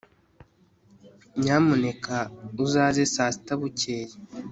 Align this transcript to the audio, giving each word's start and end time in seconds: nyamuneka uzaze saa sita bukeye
nyamuneka 1.43 2.17
uzaze 2.63 3.03
saa 3.13 3.31
sita 3.35 3.53
bukeye 3.59 4.15